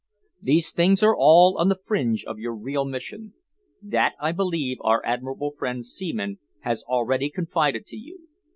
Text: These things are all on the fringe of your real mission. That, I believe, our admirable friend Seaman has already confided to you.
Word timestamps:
These 0.41 0.71
things 0.71 1.03
are 1.03 1.15
all 1.15 1.59
on 1.59 1.69
the 1.69 1.77
fringe 1.85 2.25
of 2.25 2.39
your 2.39 2.55
real 2.55 2.85
mission. 2.85 3.35
That, 3.83 4.13
I 4.19 4.31
believe, 4.31 4.77
our 4.81 5.05
admirable 5.05 5.51
friend 5.51 5.85
Seaman 5.85 6.39
has 6.61 6.81
already 6.89 7.29
confided 7.29 7.85
to 7.85 7.97
you. 7.97 8.27